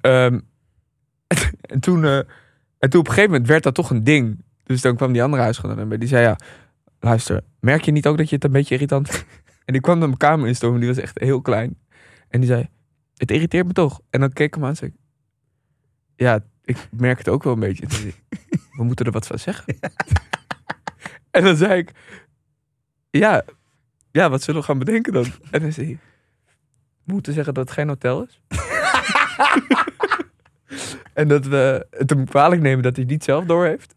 [0.00, 0.38] Ehm,
[1.72, 2.16] en, toen, eh,
[2.78, 4.44] en toen op een gegeven moment werd dat toch een ding.
[4.62, 5.98] Dus dan kwam die andere huisgenoot mij.
[5.98, 6.36] Die zei, ja,
[7.00, 9.24] luister, merk je niet ook dat je het een beetje irritant?
[9.68, 11.78] En die kwam naar mijn kamer instormen, die was echt heel klein.
[12.28, 12.68] En die zei,
[13.16, 14.00] het irriteert me toch.
[14.10, 14.96] En dan keek ik hem aan en zei ik,
[16.16, 17.86] ja, ik merk het ook wel een beetje.
[18.76, 19.78] We moeten er wat van zeggen.
[21.30, 21.90] en dan zei ik,
[23.10, 23.44] ja,
[24.10, 25.26] ja, wat zullen we gaan bedenken dan?
[25.50, 25.98] En dan zei
[27.04, 28.40] we moeten zeggen dat het geen hotel is.
[31.20, 33.94] en dat we het hem kwalijk nemen dat hij niet zelf door heeft.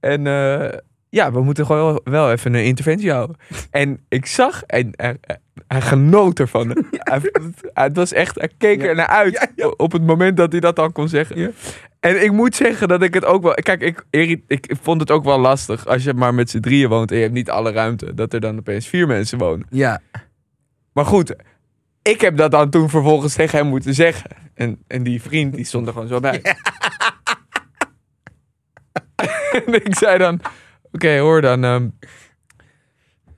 [0.00, 0.78] En eh,
[1.10, 3.36] ja, we moeten gewoon wel, even een interventie houden.
[3.70, 5.16] En ik zag, en hij,
[5.66, 6.68] hij genoot ervan.
[6.90, 7.20] Hij,
[7.74, 8.88] het was echt, hij keek Ja.
[8.88, 11.54] er naar uit Ja, op het moment dat hij dat al kon zeggen.
[12.00, 13.54] En ik moet zeggen dat ik het ook wel...
[13.54, 17.10] Kijk, ik, ik vond het ook wel lastig als je maar met z'n drieën woont
[17.10, 18.14] en je hebt niet alle ruimte.
[18.14, 19.66] Dat er dan opeens vier mensen wonen.
[19.70, 20.00] ja.
[20.92, 21.34] Maar goed,
[22.02, 24.30] ik heb dat dan toen vervolgens tegen hem moeten zeggen.
[24.54, 26.40] En, en die vriend die stond er gewoon zo bij.
[29.66, 30.40] en ik zei dan,
[30.92, 31.64] oké hoor dan...
[31.64, 31.88] ehm,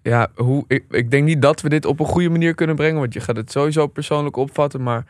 [0.02, 3.00] ja, hoe, ik, ik denk niet dat we dit op een goede manier kunnen brengen.
[3.00, 4.82] Want je gaat het sowieso persoonlijk opvatten.
[4.82, 5.06] Maar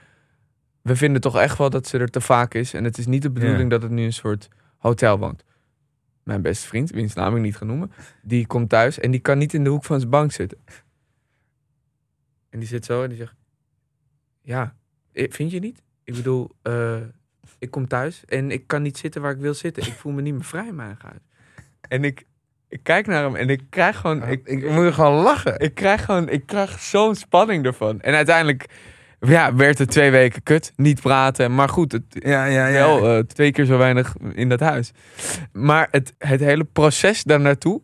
[0.82, 2.74] we vinden toch echt wel dat ze er te vaak is.
[2.74, 5.44] En het is niet de bedoeling dat het nu een soort hotel woont.
[6.22, 7.92] Mijn beste vriend, wiens naam ik niet ga noemen.
[8.22, 10.58] Die komt thuis en die kan niet in de hoek van zijn bank zitten.
[12.50, 13.34] En die zit zo en die zegt...
[14.42, 14.74] Ja,
[15.12, 15.82] vind je niet?
[16.04, 17.00] Ik bedoel, eh,
[17.58, 19.86] ik kom thuis en ik kan niet zitten waar ik wil zitten.
[19.86, 21.20] Ik voel me niet meer vrij in mijn huis.
[21.88, 22.26] En ik,
[22.72, 24.22] ik kijk naar hem en ik krijg gewoon...
[24.28, 25.58] ik, Ik moet gewoon lachen.
[25.58, 28.00] ik krijg gewoon, ik krijg zo'n spanning ervan.
[28.00, 28.66] En uiteindelijk
[29.20, 30.72] ja, werd het twee weken kut.
[30.76, 31.54] Niet praten.
[31.54, 32.72] Maar goed, het, Ja, ja, ja.
[32.86, 34.90] wel eh, twee keer zo weinig in dat huis.
[35.52, 37.80] Maar het, het hele proces daar naartoe.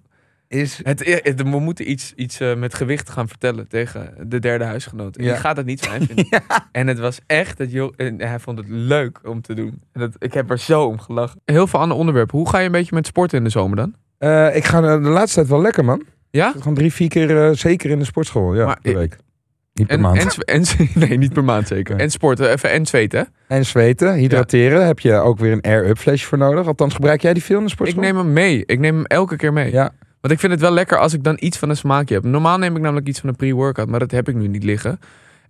[0.48, 4.64] is, Het, het- we moeten iets, iets eh, met gewicht gaan vertellen tegen de derde
[4.64, 5.16] huisgenoot.
[5.16, 5.30] En Ja.
[5.32, 6.26] die gaat het niet fijn vinden.
[6.72, 9.82] En het was echt, dat joh, en hij vond het leuk om te doen.
[9.92, 11.40] En dat, ik heb er zo om gelachen.
[11.44, 12.38] Heel veel andere onderwerpen.
[12.38, 13.94] Hoe ga je een beetje met sporten in de zomer dan?
[14.18, 16.02] Eh, ik ga de laatste tijd wel lekker, man.
[16.30, 16.52] Ja?
[16.58, 18.54] Gewoon drie, vier keer eh, zeker in de sportschool.
[18.54, 19.16] Ja, Maar per ik- week.
[19.74, 20.44] Niet per En, maand.
[20.44, 21.96] en, en, nee, niet per maand zeker.
[21.96, 23.28] En sporten, even en zweten.
[23.48, 24.86] En zweten, hydrateren.
[24.86, 26.66] Heb je ook weer een air-up flesje voor nodig.
[26.66, 28.02] Althans, gebruik jij die veel in de Ik sportschool?
[28.02, 28.62] neem hem mee.
[28.66, 29.72] Ik neem hem elke keer mee.
[29.72, 32.24] Ja, Want ik vind het wel lekker als ik dan iets van een smaakje heb.
[32.24, 35.00] Normaal neem ik namelijk iets van een pre-workout, maar dat heb ik nu niet liggen.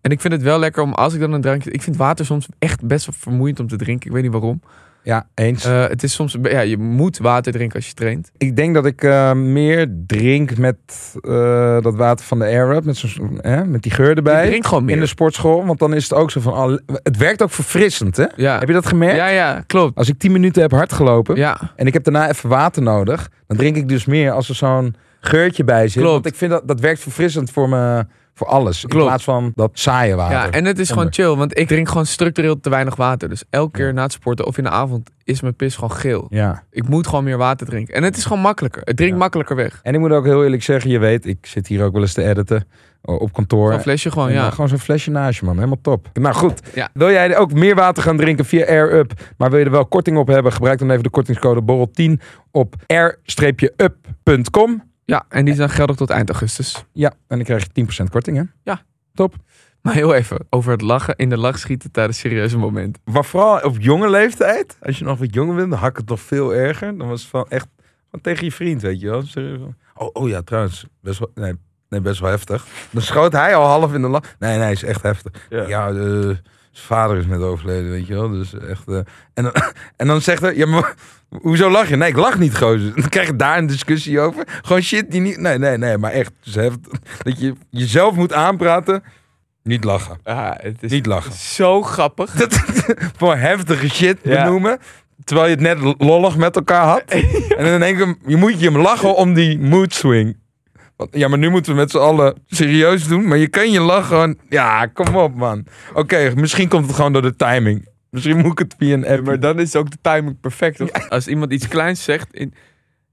[0.00, 1.70] En ik vind het wel lekker om als ik dan een drankje...
[1.70, 4.07] Ik vind water soms echt best wel vermoeiend om te drinken.
[4.07, 4.61] Ik weet niet waarom.
[5.02, 5.64] Ja, eens.
[5.64, 6.37] Eh, het is soms...
[6.42, 8.30] Ja, je moet water drinken als je traint.
[8.37, 10.76] ik denk dat ik eh, meer drink met
[11.20, 12.84] eh, dat water van de air-up.
[12.84, 14.46] Met, zo'n- eh, met die geur erbij.
[14.46, 14.94] drinkt gewoon meer.
[14.94, 15.66] In de sportschool.
[15.66, 16.52] Want dan is het ook zo van...
[16.52, 18.26] al- het werkt ook verfrissend, hè?
[18.37, 18.58] Ja.
[18.58, 19.16] Heb je dat gemerkt?
[19.16, 19.96] ja, ja, klopt.
[19.96, 23.30] Als ik 10 minuten heb hard gelopen Ja, en ik heb daarna even water nodig,
[23.46, 26.02] dan drink ik dus meer als er zo'n geurtje bij zit.
[26.02, 26.12] Klopt.
[26.12, 28.08] Want ik vind dat dat werkt verfrissend voor mijn,
[28.38, 28.83] Voor alles.
[28.83, 29.07] In Klopt.
[29.07, 30.37] plaats van dat saaie water.
[30.37, 33.29] Ja, en het is gewoon chill, want ik drink gewoon structureel te weinig water.
[33.29, 36.27] Dus elke keer na het sporten of in de avond is mijn pis gewoon geel.
[36.31, 36.62] Ja.
[36.70, 37.94] Ik moet gewoon meer water drinken.
[37.94, 38.83] En het is gewoon makkelijker.
[38.85, 39.20] Het drinkt Ja.
[39.20, 39.81] makkelijker weg.
[39.83, 42.12] En ik moet ook heel eerlijk zeggen, je weet, ik zit hier ook wel eens
[42.12, 42.66] te editen
[43.03, 43.72] eh, op kantoor.
[43.72, 44.51] Zo'n flesje gewoon, En ja.
[44.51, 45.55] Gewoon zo'n flesje naast je, man.
[45.55, 46.09] Helemaal top.
[46.12, 46.88] Nou goed, Ja.
[46.92, 50.16] wil jij ook meer water gaan drinken via AirUp, maar wil je er wel korting
[50.16, 52.12] op hebben, gebruik dan even de kortingscode BORREL10
[52.51, 54.83] op air-up.com.
[55.08, 56.84] Ja, en die zijn geldig tot eind augustus.
[56.92, 58.42] Ja, en dan krijg je 10% korting, hè?
[58.62, 58.82] Ja.
[59.14, 59.34] Top.
[59.82, 63.02] Maar heel even over het lachen, in de lach schieten tijdens serieuze momenten.
[63.04, 66.20] Maar vooral op jonge leeftijd, als je nog wat jonger bent, dan hak het nog
[66.20, 66.98] veel erger.
[66.98, 67.66] Dan was het van echt
[68.10, 69.24] van tegen je vriend, weet je wel.
[69.94, 71.54] Oh, oh ja, trouwens, best wel, nee,
[71.88, 72.66] nee, best wel heftig.
[72.90, 74.36] Dan schoot hij al half in de lach.
[74.38, 75.46] Nee, nee, is echt heftig.
[75.48, 76.42] Ja, eh, zijn
[76.80, 78.28] vader is net overleden, weet je wel.
[78.30, 78.88] Dus echt.
[78.88, 78.96] eh,
[79.34, 79.52] en, dan,
[79.96, 80.94] en dan zegt hij, ja, maar
[81.42, 81.96] hoezo lach je?
[81.96, 82.94] Nee, ik lach niet, gozer.
[83.00, 84.44] Dan krijg je daar een discussie over.
[84.62, 85.38] Gewoon shit die niet.
[85.38, 86.32] Nee, nee, nee, maar echt.
[86.44, 86.52] Dus
[87.22, 89.02] dat je jezelf moet aanpraten.
[89.62, 90.18] Niet lachen.
[90.24, 91.32] Ja, het is Niet lachen.
[91.32, 92.32] zo grappig.
[92.32, 92.54] Dat,
[93.16, 94.44] voor heftige shit Ja.
[94.44, 94.78] benoemen.
[95.24, 97.02] Terwijl je het net lollig met elkaar had.
[97.56, 100.36] En dan denk ik, je moet je hem lachen om die mood swing.
[100.98, 103.26] Want, ja, maar nu moeten we met z'n allen serieus doen.
[103.28, 104.38] Maar je kan je lachen gewoon...
[104.48, 105.64] Ja, kom op, man.
[105.94, 107.88] Oké, misschien komt het gewoon door de timing.
[108.11, 109.24] Misschien moet ik het via een app.
[109.26, 111.08] Maar dan is ook de timing perfect.
[111.11, 112.54] Als iemand iets kleins zegt, in,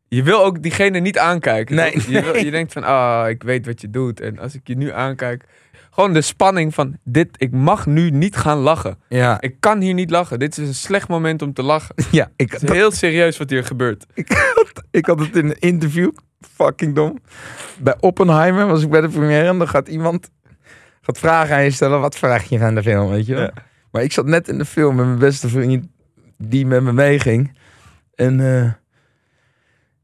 [0.07, 1.75] je wil ook diegene niet aankijken.
[1.75, 1.93] Nee?
[2.09, 4.19] Je, wil- je denkt van, ah, ik weet wat je doet.
[4.21, 5.43] En als ik je nu aankijk,
[5.91, 8.97] gewoon de spanning van, dit, ik mag nu niet gaan lachen.
[9.09, 10.39] Ja, Ik kan hier niet lachen.
[10.39, 11.95] Dit is een slecht moment om te lachen.
[12.11, 14.05] ja ik, Het is heel serieus wat hier gebeurt.
[14.13, 16.09] ik, had, ik had het in een interview.
[16.53, 17.17] Fucking dom.
[17.79, 19.47] Bij Oppenheimer was ik bij de première.
[19.47, 20.29] En dan gaat iemand
[21.01, 21.99] gaat vragen aan je stellen.
[22.01, 23.43] Wat vraag je aan de film, weet je wel?
[23.43, 23.53] Ja.
[23.91, 25.87] Maar ik zat net in de film met mijn beste vriend.
[26.37, 27.57] Die met me meeging.
[28.15, 28.61] En, eh,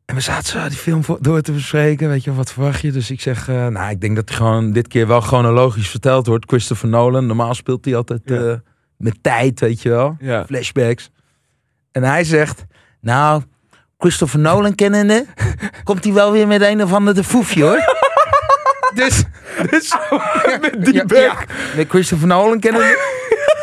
[0.05, 2.09] en we zaten zo die film voor- door te bespreken.
[2.09, 2.91] Weet je wat verwacht je?
[2.91, 6.27] Dus ik zeg, eh, nou, ik denk dat hij gewoon dit keer wel chronologisch verteld
[6.27, 6.45] wordt.
[6.47, 7.25] Christopher Nolan.
[7.25, 8.35] Normaal speelt hij altijd Ja.
[8.49, 8.57] eh,
[8.97, 10.45] met tijd, weet je wel Ja.
[10.45, 11.09] flashbacks.
[11.91, 12.65] En hij zegt,
[13.01, 13.41] nou,
[14.01, 15.25] Christopher Nolan kennende,
[15.83, 17.83] komt hij wel weer met een of ander de foefje hoor.
[19.01, 19.23] dus,
[19.69, 19.95] dus
[20.61, 21.35] Met die ja,
[21.75, 22.97] met Christopher Nolan kennende,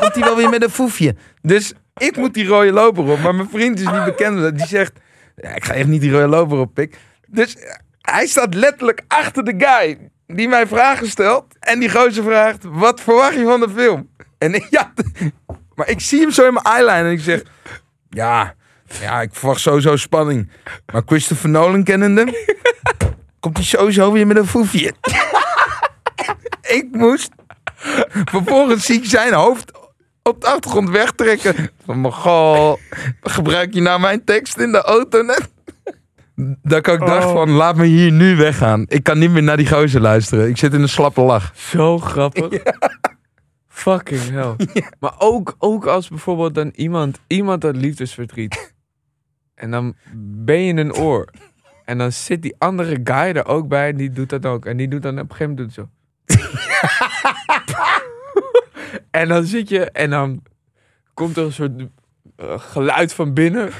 [0.00, 1.14] komt hij wel weer met een foefje.
[1.42, 4.58] Dus ik moet die rode loper op, maar mijn vriend is niet bekend.
[4.58, 4.92] Die zegt,
[5.36, 6.96] ja, ik ga echt niet die rode loper op, pik.
[7.26, 7.56] Dus
[8.00, 11.44] hij staat letterlijk achter de guy die mij vragen stelt.
[11.60, 14.08] En die gozer vraagt, wat verwacht je van de film?
[14.38, 14.92] En ik, ja,
[15.74, 17.42] maar ik zie hem zo in mijn eyeliner en ik zeg,
[18.10, 18.54] ja,
[19.00, 20.50] ja, ik verwacht sowieso spanning.
[20.92, 22.46] Maar Christopher Nolan kennende,
[23.40, 24.92] komt hij sowieso weer met een foefje.
[26.78, 27.30] ik moest
[28.24, 29.72] vervolgens zie ik zijn hoofd
[30.22, 31.70] op de achtergrond wegtrekken.
[31.84, 32.74] Van, mijn goh,
[33.20, 35.48] gebruik je nou mijn tekst in de auto net?
[36.62, 37.32] Dat ik ook dacht Oh.
[37.32, 38.84] van, laat me hier nu weggaan.
[38.88, 40.48] Ik kan niet meer naar die gozer luisteren.
[40.48, 41.52] Ik zit in een slappe lach.
[41.56, 42.48] Zo grappig.
[43.68, 44.54] Fucking hell.
[45.00, 48.74] Maar ook, ook als bijvoorbeeld dan iemand, iemand had liefdesverdriet.
[49.58, 51.28] En dan ben je een oor.
[51.84, 54.66] En dan zit die andere guy er ook bij en die doet dat ook.
[54.66, 55.88] En die doet dan op een gegeven moment doet zo.
[59.10, 60.42] en dan zit je en dan
[61.14, 61.72] komt er een soort
[62.36, 63.70] eh, geluid van binnen.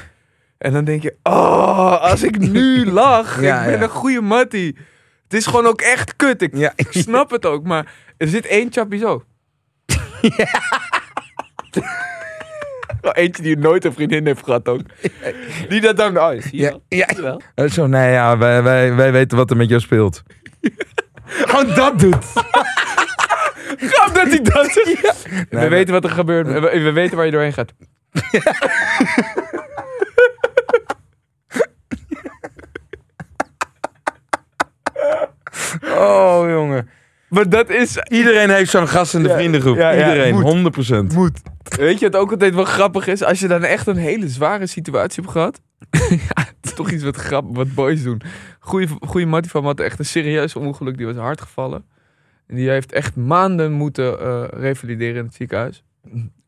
[0.57, 3.83] En dan denk je, oh, als ik nu lach, Ja, ik ben ja.
[3.83, 4.77] een goede mattie.
[5.23, 6.41] Het is gewoon ook echt kut.
[6.41, 9.23] Ik Ja, ik snap het ook, maar er zit één chappie zo.
[13.01, 14.81] Wel Eentje die nooit een vriendin heeft gehad ook.
[15.69, 16.17] Die dat dan...
[16.17, 16.81] Oh, zie je Ja, wel?
[16.87, 17.05] ja.
[17.07, 17.41] Zie je wel?
[17.55, 20.23] Eh, Zo, nee, ja, wij, wij, wij weten wat er met jou speelt.
[21.25, 22.25] Gewoon dat doet.
[23.91, 25.25] Grap dat hij dat zegt.
[25.49, 26.47] we weten wat er gebeurt.
[26.47, 27.73] We, we weten waar je doorheen gaat.
[35.97, 36.89] Oh, jongen.
[37.29, 37.97] Maar dat is...
[37.97, 39.75] Iedereen heeft zo'n gast in de Ja, vriendengroep.
[39.77, 41.11] ja, ja, Iedereen, moet.
[41.11, 41.13] 100%.
[41.15, 41.41] Moet.
[41.77, 43.23] Weet je wat ook altijd wel grappig is?
[43.23, 45.61] Als je dan echt een hele zware situatie hebt gehad.
[46.09, 48.21] ja, het is toch iets wat grappig, wat boys doen.
[48.59, 50.97] Goeie, goeie mattie van had echt een serieus ongeluk.
[50.97, 51.85] Die was hard gevallen.
[52.47, 55.83] En die heeft echt maanden moeten eh, revalideren in het ziekenhuis.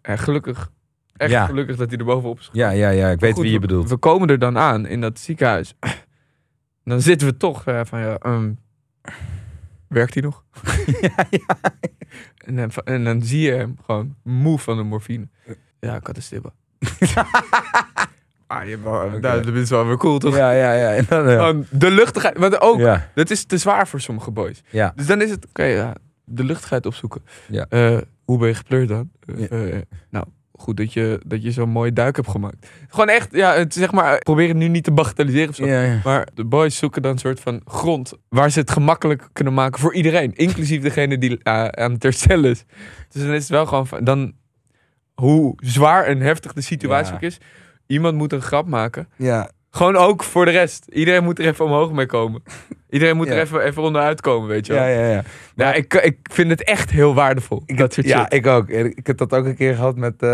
[0.01, 0.69] En gelukkig,
[1.17, 1.45] echt Ja.
[1.45, 3.67] gelukkig dat hij er bovenop is Ja, ja, ja, ik weet Goed, wie je we-
[3.67, 3.89] bedoelt.
[3.89, 5.75] We komen er dan aan in dat ziekenhuis.
[6.83, 8.51] Dan zitten we toch eh, van ja, ehm,
[9.91, 10.43] werkt hij nog?
[12.45, 15.27] En, dan, en dan zie je hem gewoon moe van de morfine.
[15.79, 16.51] Ja, ik had een stibbe.
[18.47, 20.35] ah, je, hebt wel- nou, dat is wel weer cool toch?
[20.35, 21.01] Ja, ja, ja.
[21.01, 21.53] Dan, ja.
[21.69, 22.37] De luchtigheid.
[22.37, 23.09] Want ook, ja.
[23.15, 24.61] dat is te zwaar voor sommige boys.
[24.69, 24.93] Ja.
[24.95, 25.93] Dus dan is het, oké, ja,
[26.25, 27.21] de luchtigheid opzoeken.
[27.47, 27.65] Ja.
[27.69, 29.11] Eh, hoe ben je gepleurd dan?
[29.25, 29.47] Eh, Ja.
[29.47, 30.25] eh, nou,
[30.61, 32.67] goed dat je, dat je zo'n mooie duik hebt gemaakt.
[32.89, 35.65] Gewoon echt, ja, het, zeg maar, probeer het nu niet te bagatelliseren of zo.
[35.65, 35.99] Ja, ja.
[36.03, 39.79] Maar de boys zoeken dan een soort van grond waar ze het gemakkelijk kunnen maken
[39.79, 40.33] voor iedereen.
[40.35, 42.63] Inclusief degene die eh, aan het herstellen is.
[43.09, 44.33] Dus dan is het wel gewoon van, dan,
[45.15, 47.15] hoe zwaar en heftig de situatie Ja.
[47.15, 47.37] ook is.
[47.87, 49.07] Iemand moet een grap maken.
[49.15, 49.49] ja.
[49.71, 50.85] Gewoon ook voor de rest.
[50.89, 52.43] Iedereen moet er even omhoog mee komen.
[52.89, 54.83] Iedereen moet er even, even onderuit komen, weet je wel.
[54.83, 55.23] Ja, ja, ja.
[55.55, 57.63] Ja, ik, ik vind het echt heel waardevol.
[57.65, 58.33] Ik dat soort ja, shit.
[58.33, 58.69] ik ook.
[58.69, 60.29] Ik heb dat ook een keer gehad met eh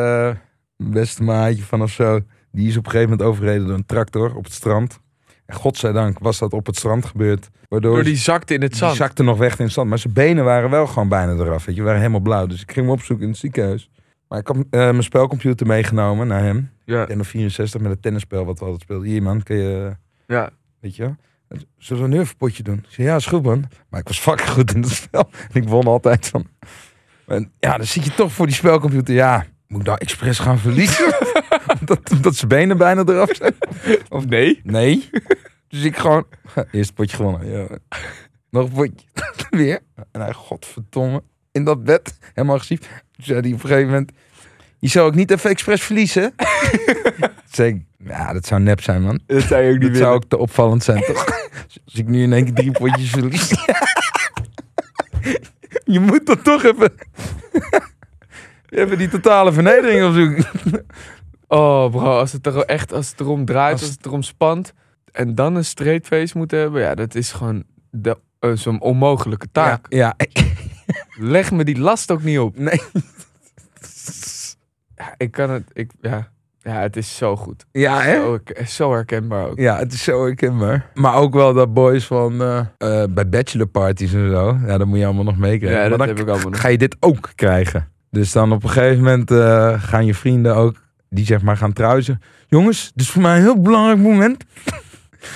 [0.75, 2.19] mijn beste maatje van of zo.
[2.51, 4.99] Die is op een gegeven moment overreden door een tractor op het strand.
[5.45, 7.49] En godzijdank was dat op het strand gebeurd.
[7.69, 8.95] Waardoor Door die zakte in het die zand.
[8.95, 9.89] zakte nog weg in het zand.
[9.89, 11.65] Maar zijn benen waren wel gewoon bijna eraf.
[11.65, 12.45] Weet je, waren helemaal blauw.
[12.45, 13.89] Dus ik ging hem opzoeken in het ziekenhuis.
[14.27, 16.71] Maar ik had eh, mijn spelcomputer meegenomen naar hem.
[16.85, 19.07] Ja, En 64 met het tennisspel wat we altijd speelden.
[19.07, 19.95] Hier man, kun je...
[20.27, 20.49] ja.
[20.79, 21.15] Weet je?
[21.77, 22.77] Zullen we nu even een potje doen?
[22.77, 23.65] Ik zei, ja, is goed man.
[23.89, 25.29] Maar ik was fucking goed in het spel.
[25.53, 26.47] En ik won altijd van...
[27.27, 29.13] En ja, dan zit je toch voor die spelcomputer.
[29.15, 31.13] Ja, moet ik nou expres gaan verliezen?
[31.79, 33.55] omdat, omdat zijn benen bijna eraf zijn?
[34.09, 34.61] Of nee?
[34.63, 35.09] Nee.
[35.67, 36.25] Dus ik gewoon...
[36.71, 37.49] Eerst potje gewonnen.
[37.49, 37.67] Ja.
[38.49, 39.07] Nog een potje.
[39.57, 39.79] Weer.
[40.11, 41.23] En hij, godverdomme.
[41.51, 42.17] In dat bed.
[42.33, 43.03] Helemaal agressief.
[43.17, 44.11] Toen zei hij op een gegeven moment...
[44.79, 46.33] Je zou ook niet even expres verliezen?
[46.35, 47.81] Toen zei ik...
[48.07, 49.19] Ja, dat zou nep zijn, man.
[49.25, 51.25] Dat zou je ook niet Dat zou ook te opvallend zijn, toch?
[51.85, 53.49] Als ik nu in één keer drie potjes verlies.
[55.95, 56.93] je moet dan toch even...
[58.69, 60.45] even die totale vernedering opzoeken.
[61.47, 64.73] Oh bro, als het er echt, als het erom draait, als, Als- het erom spant
[65.11, 69.47] en dan een straight face moeten hebben, ja, dat is gewoon de, eh, zo'n onmogelijke
[69.51, 69.85] taak.
[69.89, 70.43] Ja, ja.
[71.17, 72.57] Leg me die last ook niet op.
[72.57, 72.81] Nee.
[74.95, 76.27] Ja, ik kan het, ik, ja,
[76.61, 77.65] ja, het is zo goed.
[77.71, 78.15] Ja, hè?
[78.15, 79.59] Zo, zo herkenbaar ook.
[79.59, 80.89] Ja, het is zo herkenbaar.
[80.93, 82.41] Maar ook wel dat boys van...
[82.41, 84.57] eh, eh, bij bachelorparties en zo.
[84.65, 85.81] Ja, dat moet je allemaal nog meekrijgen.
[85.81, 86.61] Ja, maar dat dan heb ik allemaal nog.
[86.61, 87.87] ga je dit ook krijgen.
[88.11, 90.85] Dus dan op een gegeven moment eh, gaan je vrienden ook...
[91.09, 92.21] Die zeg maar gaan trouwen.
[92.47, 94.43] Jongens, dit is voor mij een heel belangrijk moment.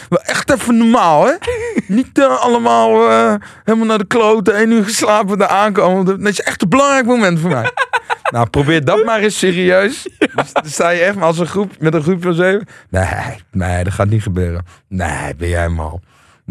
[0.09, 1.33] Wel echt even normaal, hè?
[1.87, 6.05] Niet eh, allemaal eh, helemaal naar de kloten, één uur geslapen, daar aankomen.
[6.05, 7.71] Dat is echt een belangrijk moment voor mij.
[8.33, 10.07] nou, probeer dat maar eens serieus.
[10.35, 12.67] Dus dan sta je echt maar als een groep, met een groep van zeven.
[12.89, 14.65] Nee, nee, dat gaat niet gebeuren.
[14.87, 16.01] Nee, ben jij mal.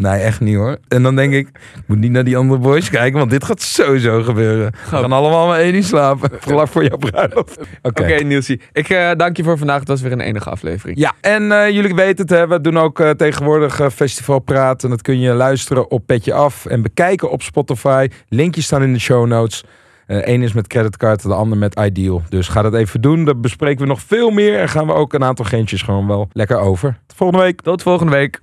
[0.01, 0.77] Nee, echt niet hoor.
[0.87, 3.61] En dan denk ik, ik moet niet naar die andere boys kijken, want dit gaat
[3.61, 4.71] sowieso gebeuren.
[4.71, 6.29] We gaan allemaal maar één uur slapen.
[6.39, 7.59] Vlak voor jouw bruiloft.
[7.81, 8.03] Oké.
[8.23, 8.61] Nielsie.
[8.73, 9.79] Ik eh, dank je voor vandaag.
[9.79, 10.99] Het was weer een enige aflevering.
[10.99, 14.89] Ja, en eh, jullie weten het, hè, we doen ook eh, tegenwoordig Festival Praten.
[14.89, 18.07] Dat kun je luisteren op Petje Af en bekijken op Spotify.
[18.27, 19.63] Linkjes staan in de show notes.
[20.07, 22.21] Eén is met creditcard, de ander met Ideal.
[22.29, 23.25] Dus ga dat even doen.
[23.25, 24.59] Daar bespreken we nog veel meer.
[24.59, 26.97] En gaan we ook een aantal geentjes gewoon wel lekker over.
[27.07, 27.61] Tot volgende week.
[27.61, 28.39] Tot volgende week.